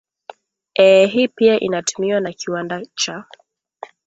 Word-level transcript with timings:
ee 0.79 1.05
hii 1.07 1.27
pia 1.27 1.59
inatumiwa 1.59 2.19
na 2.19 2.33
kiwanda 2.33 2.85
cha 2.95 3.25